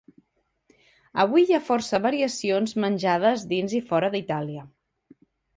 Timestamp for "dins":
3.55-3.79